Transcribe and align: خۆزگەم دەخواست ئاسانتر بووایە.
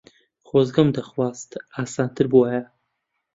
خۆزگەم 0.47 0.87
دەخواست 0.97 1.51
ئاسانتر 1.75 2.25
بووایە. 2.31 2.61